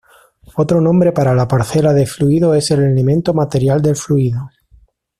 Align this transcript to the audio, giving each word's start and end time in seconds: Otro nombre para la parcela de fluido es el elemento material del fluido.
Otro 0.55 0.81
nombre 0.81 1.11
para 1.11 1.35
la 1.35 1.47
parcela 1.47 1.93
de 1.93 2.07
fluido 2.07 2.55
es 2.55 2.71
el 2.71 2.81
elemento 2.81 3.35
material 3.35 3.83
del 3.83 3.95
fluido. 3.95 4.49